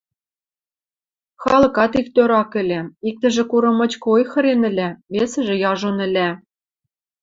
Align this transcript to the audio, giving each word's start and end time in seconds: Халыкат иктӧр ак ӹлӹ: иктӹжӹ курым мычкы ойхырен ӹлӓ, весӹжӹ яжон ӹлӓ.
Халыкат 1.41 1.93
иктӧр 2.01 2.31
ак 2.41 2.53
ӹлӹ: 2.61 2.79
иктӹжӹ 3.09 3.43
курым 3.49 3.75
мычкы 3.79 4.07
ойхырен 4.15 4.61
ӹлӓ, 4.69 4.89
весӹжӹ 5.13 5.55
яжон 5.71 5.97
ӹлӓ. 6.05 6.29